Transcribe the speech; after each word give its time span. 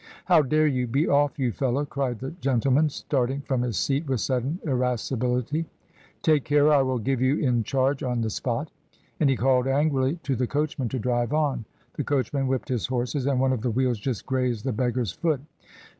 "How 0.25 0.41
dare 0.41 0.65
you! 0.65 0.87
Be 0.87 1.07
off, 1.07 1.37
you 1.37 1.51
fellow;" 1.51 1.85
cried 1.85 2.17
the 2.17 2.31
gentleman, 2.31 2.89
starting 2.89 3.41
from 3.41 3.61
his 3.61 3.77
seat 3.77 4.07
with 4.07 4.19
sudden 4.19 4.59
irasci 4.65 5.15
bility. 5.15 5.65
"Take 6.23 6.43
care, 6.43 6.69
or 6.69 6.73
I 6.73 6.81
will 6.81 6.97
give 6.97 7.21
you 7.21 7.37
in 7.37 7.61
charge 7.63 8.01
on 8.01 8.21
the 8.21 8.31
spot;" 8.31 8.71
and 9.19 9.29
he 9.29 9.35
called 9.35 9.67
angrily 9.67 10.15
to 10.23 10.35
the 10.35 10.47
coachman 10.47 10.89
to 10.89 10.97
drive 10.97 11.33
on. 11.33 11.65
The 11.97 12.03
coachman 12.03 12.47
whipped 12.47 12.69
his 12.69 12.87
horses, 12.87 13.27
and 13.27 13.39
one 13.39 13.53
of 13.53 13.61
the 13.61 13.69
wheels 13.69 13.99
just 13.99 14.25
grazed 14.25 14.65
the 14.65 14.73
beggar's 14.73 15.11
foot. 15.11 15.41